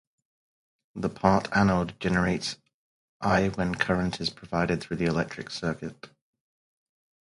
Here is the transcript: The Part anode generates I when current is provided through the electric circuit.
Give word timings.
The 0.95 1.09
Part 1.09 1.47
anode 1.51 1.99
generates 1.99 2.57
I 3.19 3.49
when 3.49 3.75
current 3.75 4.19
is 4.19 4.31
provided 4.31 4.81
through 4.81 4.97
the 4.97 5.05
electric 5.05 5.51
circuit. 5.51 6.09